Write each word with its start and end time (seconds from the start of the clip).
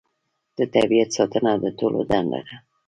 د 0.57 0.59
طبیعت 0.75 1.09
ساتنه 1.17 1.51
د 1.63 1.65
ټولو 1.79 1.99
دنده 2.09 2.39
ده 2.47 2.55